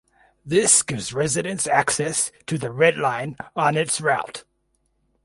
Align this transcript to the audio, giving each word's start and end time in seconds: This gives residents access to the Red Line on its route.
This 0.43 0.81
gives 0.81 1.13
residents 1.13 1.67
access 1.67 2.31
to 2.47 2.57
the 2.57 2.71
Red 2.71 2.97
Line 2.97 3.35
on 3.55 3.77
its 3.77 4.01
route. 4.01 4.43